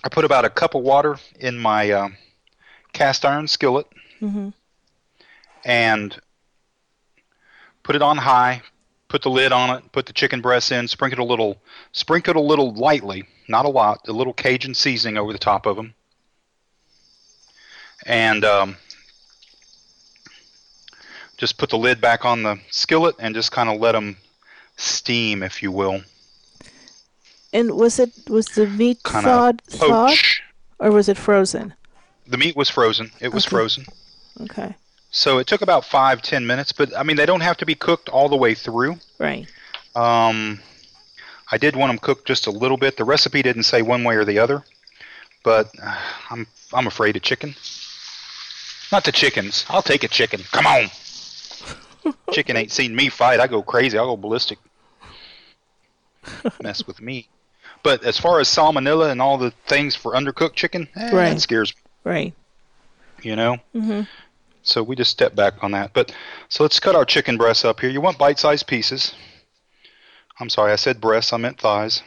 [0.03, 2.09] I put about a cup of water in my uh,
[2.93, 3.87] cast iron skillet
[4.21, 4.49] Mm-hmm.
[5.63, 6.19] and
[7.83, 8.63] put it on high.
[9.09, 9.91] Put the lid on it.
[9.91, 10.87] Put the chicken breasts in.
[10.87, 11.57] Sprinkle it a little.
[11.91, 13.99] Sprinkle it a little lightly, not a lot.
[14.07, 15.93] A little Cajun seasoning over the top of them.
[18.07, 18.77] And um,
[21.37, 24.17] just put the lid back on the skillet and just kind of let them
[24.77, 26.01] steam, if you will.
[27.53, 30.17] And was it was the meat Kind thawed, thawed
[30.79, 31.73] or was it frozen?
[32.27, 33.11] The meat was frozen.
[33.19, 33.51] It was Okay.
[33.51, 33.85] frozen.
[34.41, 34.75] Okay.
[35.11, 36.71] So it took about five, ten minutes.
[36.71, 38.99] But I mean, they don't have to be cooked all the way through.
[39.19, 39.47] Right.
[39.95, 40.59] Um,
[41.51, 42.97] I did want them cooked just a little bit.
[42.97, 44.63] The recipe didn't say one way or the other,
[45.43, 45.97] but uh,
[46.29, 47.55] I'm I'm afraid of chicken.
[48.91, 49.65] Not the chickens.
[49.69, 50.41] I'll take a chicken.
[50.51, 52.13] Come on.
[52.31, 53.39] chicken ain't seen me fight.
[53.39, 53.97] I go crazy.
[53.97, 54.59] I go ballistic.
[56.61, 57.27] Mess with me.
[57.83, 61.29] But as far as salmonella and all the things for undercooked chicken, eh, Right.
[61.33, 61.81] that scares me.
[62.03, 62.33] Right.
[63.21, 63.57] You know.
[63.75, 64.01] Mm-hmm.
[64.63, 65.93] So we just step back on that.
[65.93, 66.13] But
[66.49, 67.89] so let's cut our chicken breasts up here.
[67.89, 69.13] You want bite-sized pieces.
[70.39, 71.33] I'm sorry, I said breasts.
[71.33, 72.03] I meant thighs.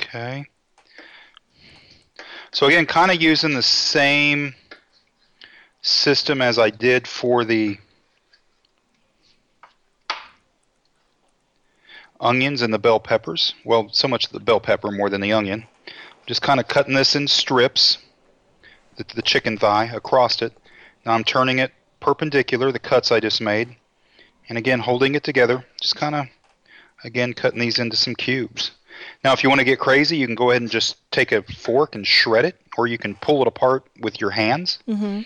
[0.00, 0.46] Okay.
[2.52, 4.54] So again, kind of using the same
[5.82, 7.78] system as I did for the
[12.20, 13.54] onions and the bell peppers.
[13.64, 15.66] Well, so much the bell pepper more than the onion.
[16.26, 17.98] Just kind of cutting this in strips,
[18.96, 20.52] the, the chicken thigh across it.
[21.06, 23.76] Now I'm turning it perpendicular, the cuts I just made,
[24.48, 25.64] and again holding it together.
[25.80, 26.26] Just kind of,
[27.04, 28.72] again, cutting these into some cubes.
[29.24, 31.42] Now, if you want to get crazy, you can go ahead and just take a
[31.42, 34.78] fork and shred it, or you can pull it apart with your hands.
[34.88, 35.22] Mm-hmm.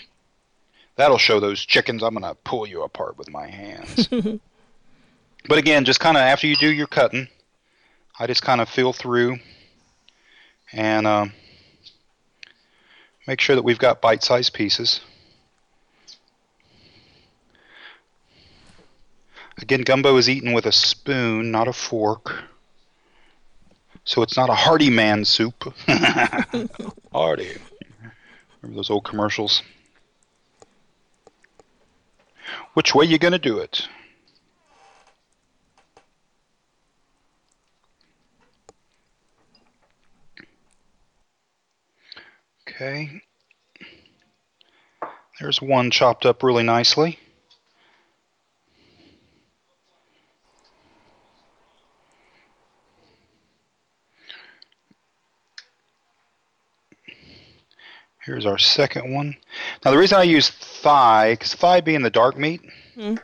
[0.96, 4.08] That'll show those chickens I'm going to pull you apart with my hands.
[5.46, 7.28] But again, just kind of after you do your cutting,
[8.18, 9.38] I just kind of feel through
[10.72, 11.32] and um,
[13.26, 15.00] make sure that we've got bite-sized pieces.
[19.58, 22.44] Again, gumbo is eaten with a spoon, not a fork.
[24.04, 25.74] So it's not a hearty man soup.
[27.12, 27.56] hearty.
[28.62, 29.62] Remember those old commercials?
[32.74, 33.88] Which way you gonna do it?
[42.68, 43.22] Okay.
[45.40, 47.18] There's one chopped up really nicely.
[58.24, 59.36] Here's our second one.
[59.84, 62.62] Now the reason I use thigh, because thigh being the dark meat,
[62.96, 63.20] Mm.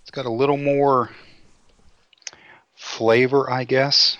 [0.00, 1.10] it's got a little more
[2.74, 4.16] flavor, I guess,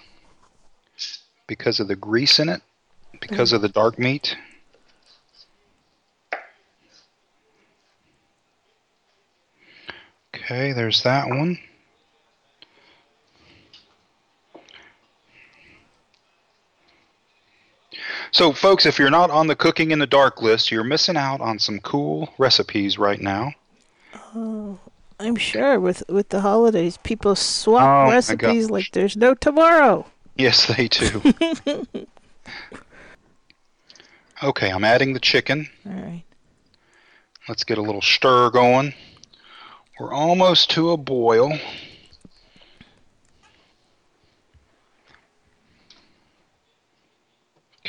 [1.47, 2.63] because of the grease in it,
[3.21, 4.37] because of the dark meat.
[10.35, 11.59] Okay, there's that one.
[18.39, 21.41] So, folks, if you're not on the Cooking in the Dark list, you're missing out
[21.41, 23.53] on some cool recipes right now.
[24.33, 24.79] Oh,
[25.19, 30.07] I'm sure with with the holidays, people swap Oh, recipes like there's no tomorrow.
[30.37, 31.21] Yes, they do.
[34.45, 35.69] okay, I'm adding the chicken.
[35.85, 36.23] All right.
[37.49, 38.95] Let's get a little stir going.
[39.99, 41.59] We're almost to a boil.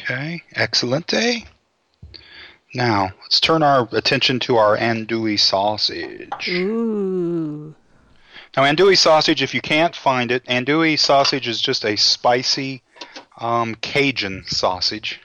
[0.10, 1.46] Okay, excellente.
[2.74, 6.50] Now, let's turn our attention to our andouille sausage.
[6.50, 7.76] Ooh.
[8.58, 12.82] Now, andouille sausage, if you can't find it, andouille sausage is just a spicy
[13.38, 15.20] um, Cajun sausage.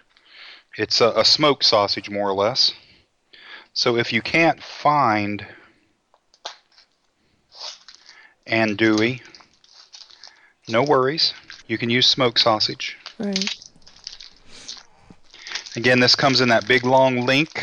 [0.76, 2.72] It's a, a smoked sausage, more or less.
[3.72, 5.46] So if you can't find
[8.46, 9.22] andouille,
[10.68, 11.32] no worries.
[11.68, 12.98] You can use smoked sausage.
[13.18, 13.63] Right.
[15.76, 17.60] Again, this comes in that big long link.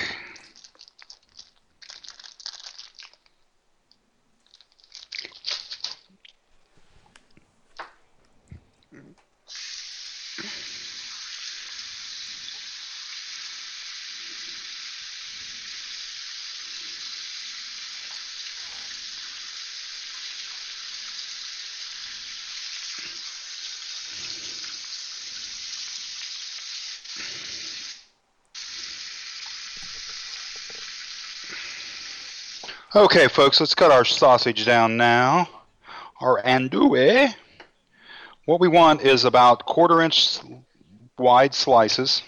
[32.93, 35.47] Okay, folks, let's cut our sausage down now.
[36.19, 37.33] Our andouille.
[38.43, 40.39] What we want is about quarter inch
[41.17, 42.21] wide slices.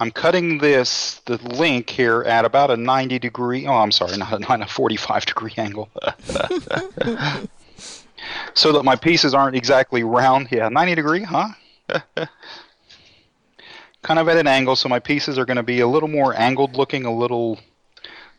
[0.00, 4.32] I'm cutting this, the link here, at about a 90 degree, oh, I'm sorry, not
[4.32, 5.88] a, not a 45 degree angle.
[8.54, 10.48] so that my pieces aren't exactly round.
[10.50, 11.46] Yeah, 90 degree, huh?
[14.02, 16.34] kind of at an angle, so my pieces are going to be a little more
[16.36, 17.60] angled looking, a little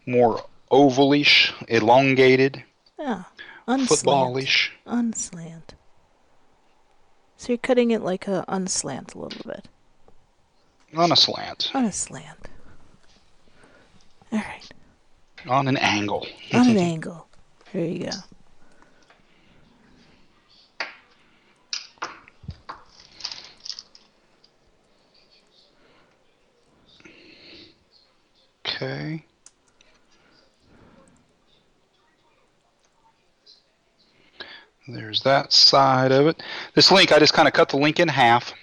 [0.05, 2.63] more ovalish, elongated,
[2.97, 3.23] Yeah.
[3.67, 3.87] Unslant.
[3.87, 4.69] footballish.
[4.87, 5.73] Unslant.
[7.37, 9.67] So you're cutting it like a unslant a little bit.
[10.95, 11.71] On a slant.
[11.73, 12.47] On a slant.
[14.31, 14.69] All right.
[15.47, 16.25] On an angle.
[16.53, 17.27] On an angle.
[17.73, 18.11] There you go.
[28.65, 29.25] Okay.
[34.87, 36.41] There's that side of it.
[36.73, 38.53] This link, I just kind of cut the link in half.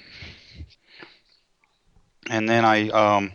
[2.28, 3.32] And then I um,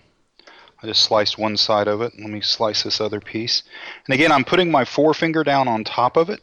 [0.82, 2.14] I just sliced one side of it.
[2.20, 3.64] Let me slice this other piece.
[4.06, 6.42] And again, I'm putting my forefinger down on top of it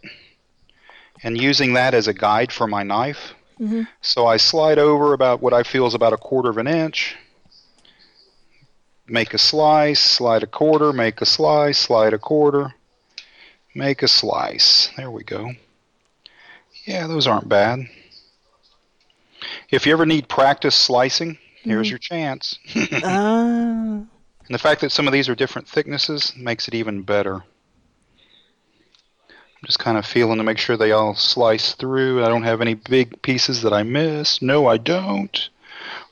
[1.23, 3.35] and using that as a guide for my knife.
[3.61, 3.87] Mhm.
[4.01, 7.17] So I slide over about what I feel is about a quarter of an inch.
[9.07, 12.75] Make a slice, slide a quarter, make a slice, slide a quarter,
[13.75, 14.89] make a slice.
[14.97, 15.53] There we go.
[16.85, 17.81] Yeah, those aren't bad.
[19.71, 21.91] If you ever need practice slicing, here's Mhm.
[21.91, 22.59] your chance.
[23.05, 24.03] Ah.
[24.47, 27.37] And the fact that some of these are different thicknesses makes it even better.
[29.27, 32.25] I'm just kind of feeling to make sure they all slice through.
[32.25, 34.43] I don't have any big pieces that I miss.
[34.43, 35.49] No, I don't.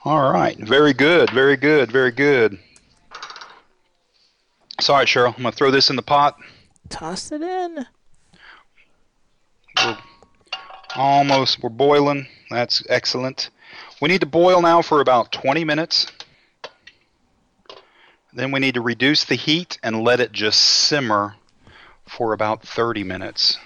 [0.04, 0.56] All right.
[0.58, 1.30] Very good.
[1.30, 1.90] Very good.
[1.90, 2.58] Very good.
[4.80, 6.36] So, all right, Cheryl, I'm going to throw this in the pot.
[6.90, 7.86] Toss it in.
[9.82, 9.98] We'll
[10.98, 11.62] Almost.
[11.62, 12.26] We're boiling.
[12.50, 13.50] That's excellent.
[14.02, 16.08] We need to boil now for about 20 minutes.
[18.32, 21.36] Then we need to reduce the heat and let it just simmer
[22.08, 23.58] for about 30 minutes.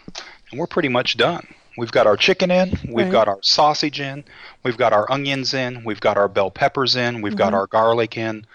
[0.50, 1.46] And we're pretty much done.
[1.78, 3.12] We've got our chicken in, we've Right.
[3.12, 4.24] got our sausage in,
[4.62, 7.54] we've got our onions in, we've got our bell peppers in, we've got mm-hmm.
[7.54, 8.46] our garlic in.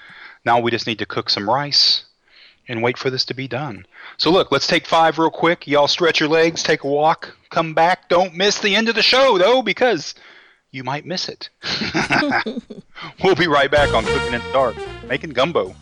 [0.45, 2.05] Now we just need to cook some rice
[2.67, 3.85] and wait for this to be done.
[4.17, 5.67] So look, let's take five real quick.
[5.67, 8.09] Y'all stretch your legs, take a walk, come back.
[8.09, 10.13] Don't miss the end of the show though, because
[10.71, 11.49] you might miss it.
[13.23, 14.75] we'll be right back on Cooking in the Dark,
[15.07, 15.75] making gumbo.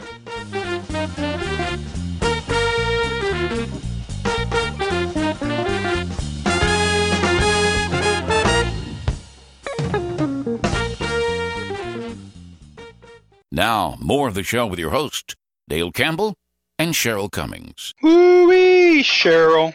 [13.52, 15.34] Now, more of the show with your host,
[15.70, 16.36] Dale Campbell
[16.78, 17.94] and Cheryl Cummings.
[18.02, 19.74] Woo-wee, Cheryl.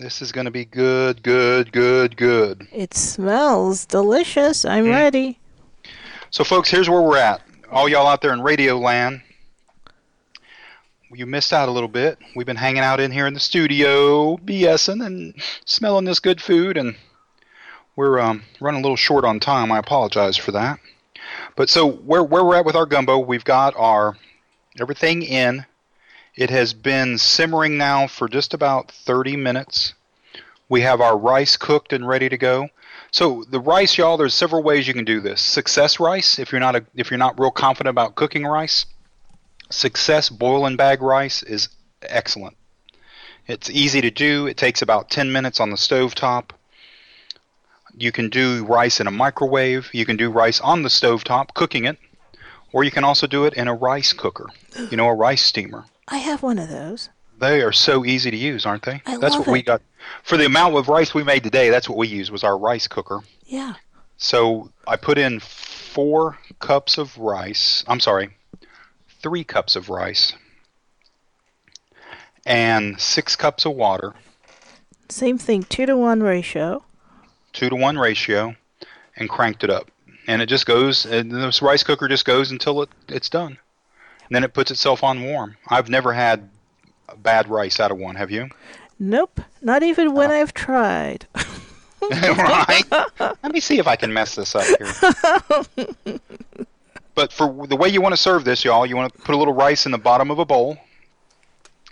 [0.00, 2.66] This is going to be good, good, good, good.
[2.72, 4.64] It smells delicious.
[4.64, 4.90] I'm Mm.
[4.92, 5.38] ready.
[6.30, 7.42] So, folks, here's where we're at.
[7.70, 9.22] All y'all out there in radio land,
[11.14, 12.18] you missed out a little bit.
[12.34, 15.34] We've been hanging out in here in the studio, BSing and
[15.66, 16.96] smelling this good food, and
[17.96, 19.70] we're um, running a little short on time.
[19.70, 20.80] I apologize for that.
[21.54, 24.16] But so where where we're at with our gumbo, we've got our
[24.80, 25.66] everything in.
[26.34, 29.94] It has been simmering now for just about 30 minutes.
[30.68, 32.68] We have our rice cooked and ready to go.
[33.10, 35.42] So the rice, y'all, there's several ways you can do this.
[35.42, 38.86] Success rice, if you're not a, if you're not real confident about cooking rice,
[39.72, 41.70] Success boil and bag rice is
[42.02, 42.56] excellent.
[43.46, 44.46] It's easy to do.
[44.46, 46.52] It takes about 10 minutes on the stove top.
[47.96, 49.88] You can do rice in a microwave.
[49.92, 51.98] You can do rice on the stove top, cooking it,
[52.72, 54.46] or you can also do it in a rice cooker.
[54.90, 55.84] You know, a rice steamer.
[56.08, 57.08] I have one of those.
[57.38, 59.02] They are so easy to use, aren't they?
[59.06, 59.82] I that's love what we got.
[60.22, 62.86] For the amount of rice we made today, that's what we used was our rice
[62.86, 63.20] cooker.
[63.46, 63.74] Yeah.
[64.16, 67.84] So I put in four cups of rice.
[67.88, 68.30] I'm sorry,
[69.20, 70.32] three cups of rice
[72.46, 74.14] and six cups of water,
[75.08, 76.84] Same thing, two to one ratio.
[77.52, 78.56] two to one ratio,
[79.16, 79.90] and cranked it up.
[80.26, 83.58] And it just goes, and this rice cooker just goes until it, it's done.
[84.26, 85.56] And then it puts itself on warm.
[85.68, 86.48] I've never had
[87.18, 88.14] bad rice out of one.
[88.16, 88.48] Have you?
[88.98, 90.34] Nope, not even when Oh.
[90.34, 91.26] I've tried.
[92.10, 92.82] right?
[93.20, 96.18] Let me see if I can mess this up here.
[97.14, 99.38] but for the way you want to serve this, y'all, you want to put a
[99.38, 100.78] little rice in the bottom of a bowl,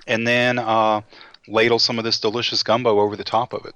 [0.07, 1.01] and then uh,
[1.49, 3.75] ladle some of this delicious gumbo over the top of it.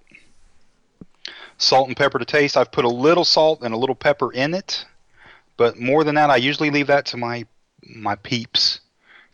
[1.58, 2.56] Salt and pepper to taste.
[2.56, 4.84] I've put a little salt and a little pepper in it,
[5.56, 7.46] but more than that, I usually leave that to my
[7.82, 8.80] my peeps.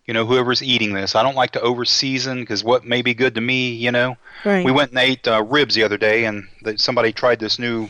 [0.06, 1.14] You know, whoever's eating this.
[1.14, 4.16] I don't like to over season because what may be good to me, you know.
[4.44, 4.64] Right.
[4.64, 7.88] We went and ate uh, ribs the other day, and the, somebody tried this new,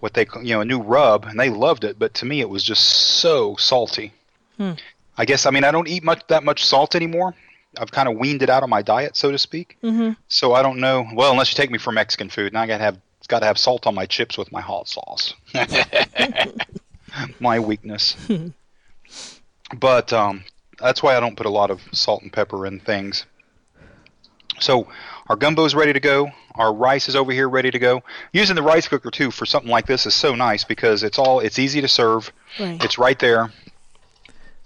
[0.00, 1.98] what they call- you know, a new rub, and they loved it.
[1.98, 4.12] But to me, it was just so salty.
[4.58, 4.72] Hmm.
[5.16, 7.34] I guess I mean I don't eat much that much salt anymore.
[7.78, 9.76] I've kind of weaned it out of my diet, so to speak.
[9.80, 11.06] hmm So I don't know.
[11.14, 13.46] Well, unless you take me for Mexican food, now I gotta have it's got to
[13.46, 15.32] have salt on my chips with my hot sauce.
[17.40, 18.16] my weakness.
[19.78, 20.44] but um,
[20.78, 23.24] that's why I don't put a lot of salt and pepper in things.
[24.60, 24.88] So
[25.26, 26.32] our gumbo is ready to go.
[26.54, 28.02] Our rice is over here ready to go.
[28.34, 31.40] Using the rice cooker too for something like this is so nice because it's all
[31.40, 32.30] it's easy to serve.
[32.60, 32.84] Right.
[32.84, 33.50] It's right there,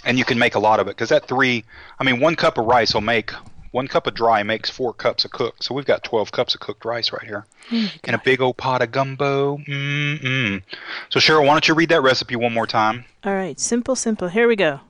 [0.04, 0.96] and you can make a lot of it.
[0.96, 1.64] Because that three,
[2.00, 3.30] I mean, one cup of rice will make
[3.70, 5.64] one cup of dry makes four cups of cooked.
[5.64, 8.82] So we've got twelve cups of cooked rice right here, and a big old pot
[8.82, 9.58] of gumbo.
[9.58, 10.62] Mm-mm.
[11.10, 13.04] So Cheryl, why don't you read that recipe one more time?
[13.24, 14.28] All right, simple, simple.
[14.28, 14.80] Here we go.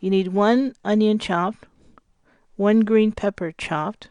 [0.00, 1.64] You need one onion chopped,
[2.56, 4.08] one green pepper chopped,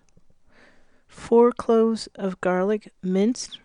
[1.07, 3.59] four cloves of garlic minced,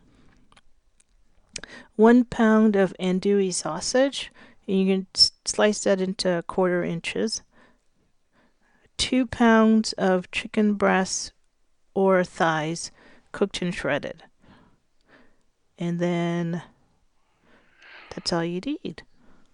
[1.96, 4.30] one pound of andouille sausage,
[4.68, 5.06] and you can
[5.46, 7.42] slice that into quarter inches,
[8.98, 11.32] two pounds of chicken breasts
[11.94, 12.90] or thighs
[13.32, 14.24] cooked and shredded.
[15.78, 16.62] And then
[18.14, 19.02] that's all you need.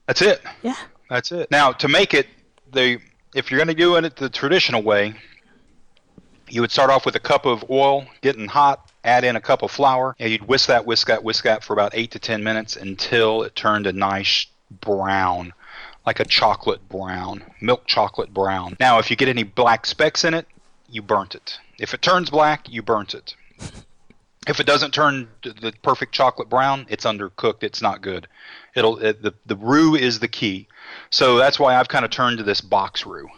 [0.07, 0.41] That's it.
[0.63, 0.77] Yeah.
[1.09, 1.51] That's it.
[1.51, 2.27] Now to make it,
[2.73, 2.99] the
[3.35, 5.15] if you're going to do it the traditional way,
[6.49, 8.91] you would start off with a cup of oil getting hot.
[9.05, 11.75] Add in a cup of flour, and you'd whisk that, whisk that, whisk that for
[11.75, 14.47] about eight to ten minutes until it turned a nice
[14.81, 15.53] brown,
[16.07, 18.77] like a chocolate brown, milk chocolate brown.
[18.81, 20.47] Now, if you get any black specks in it,
[20.89, 21.59] you burnt it.
[21.79, 23.35] If it turns black, you burnt it.
[24.47, 27.63] If it doesn't turn the perfect chocolate brown, it's undercooked.
[27.63, 28.29] It's not good.
[28.75, 30.69] It'll it, the the roux is the key.
[31.09, 33.31] So that's why I've kind of turned to this box roux.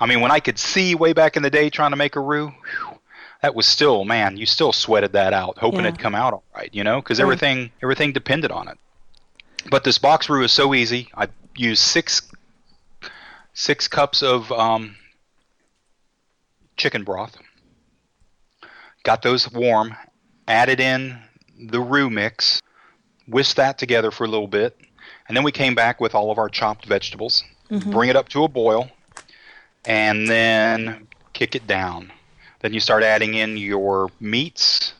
[0.00, 2.20] I mean, when I could see way back in the day trying to make a
[2.20, 2.98] roux, whew,
[3.42, 5.88] that was still man, you still sweated that out, hoping Yeah.
[5.88, 7.24] it'd come out all right, you know, because Right.
[7.24, 8.78] everything everything depended on it.
[9.68, 11.10] But this box roux is so easy.
[11.14, 11.28] I
[11.58, 12.22] used six
[13.54, 14.96] six cups of um,
[16.76, 17.36] chicken broth.
[19.02, 19.94] Got those warm.
[20.46, 21.18] Added in
[21.58, 22.62] the roux mix.
[23.26, 24.80] Whisked that together for a little bit,
[25.28, 27.44] and then we came back with all of our chopped vegetables.
[27.90, 28.88] Bring it up to a boil,
[29.84, 32.10] and then kick it down.
[32.60, 34.94] Then you start adding in your meats,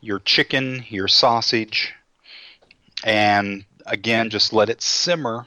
[0.00, 1.92] your chicken, your sausage,
[3.04, 5.46] and again, just let it simmer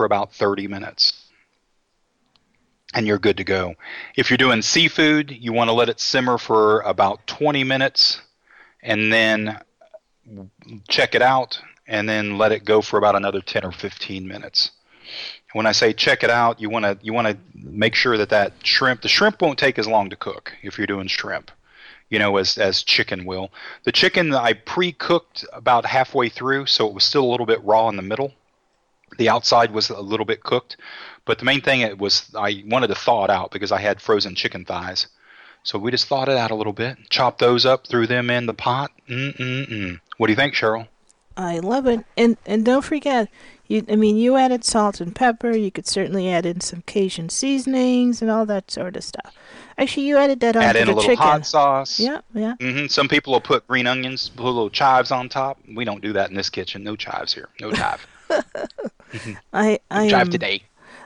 [0.00, 1.12] for about 30 minutes.
[2.94, 3.74] And you're good to go.
[4.16, 8.22] If you're doing seafood, you want to let it simmer for about 20 minutes
[8.82, 9.60] and then
[10.88, 14.70] check it out and then let it go for about another 10 or 15 minutes.
[15.52, 18.30] When I say check it out, you want to you want to make sure that
[18.30, 21.50] that shrimp the shrimp won't take as long to cook if you're doing shrimp,
[22.08, 23.50] you know, as as chicken will.
[23.84, 27.90] The chicken I pre-cooked about halfway through, so it was still a little bit raw
[27.90, 28.32] in the middle.
[29.18, 30.76] The outside was a little bit cooked,
[31.24, 34.00] but the main thing it was I wanted to thaw it out because I had
[34.00, 35.06] frozen chicken thighs.
[35.62, 38.46] So we just thawed it out a little bit, chopped those up, threw them in
[38.46, 38.90] the pot.
[39.08, 40.00] Mm-mm-mm.
[40.16, 40.88] What do you think, Cheryl?
[41.36, 42.04] I love it.
[42.16, 43.28] And and don't forget,
[43.68, 47.28] you I mean you added salt and pepper, you could certainly add in some Cajun
[47.28, 49.34] seasonings and all that sort of stuff.
[49.78, 51.16] Actually you added that Add onto in a little chicken.
[51.22, 52.00] hot sauce.
[52.00, 52.54] Yeah, yeah.
[52.58, 52.86] Mm-hmm.
[52.86, 55.58] Some people will put green onions, put little chives on top.
[55.74, 56.82] We don't do that in this kitchen.
[56.82, 57.48] No chives here.
[57.60, 58.06] No chive.
[59.52, 60.62] I I chive um, today.